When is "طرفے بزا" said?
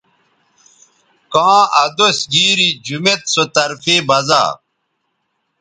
3.55-4.43